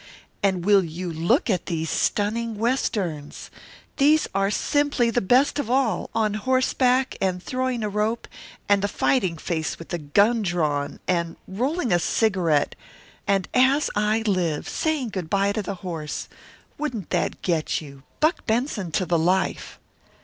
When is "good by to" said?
15.09-15.61